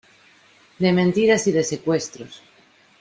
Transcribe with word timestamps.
de 0.79 0.91
mentiras 0.93 1.45
y 1.45 1.51
de 1.51 1.63
secuestros. 1.63 2.41